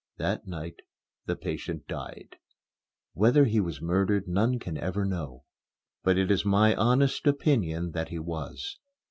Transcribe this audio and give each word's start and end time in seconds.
That 0.17 0.47
night 0.47 0.77
the 1.27 1.35
patient 1.35 1.85
died. 1.87 2.37
Whether 3.13 3.45
he 3.45 3.59
was 3.59 3.83
murdered 3.83 4.27
none 4.27 4.57
can 4.57 4.75
ever 4.79 5.05
know. 5.05 5.43
But 6.01 6.17
it 6.17 6.31
is 6.31 6.43
my 6.43 6.73
honest 6.75 7.27
opinion 7.27 7.91
that 7.91 8.09
he 8.09 8.17
was. 8.17 8.79